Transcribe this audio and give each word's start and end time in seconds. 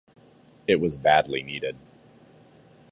It 0.65 0.77
was 0.81 0.97
badly 0.97 1.43
needed. 1.43 1.77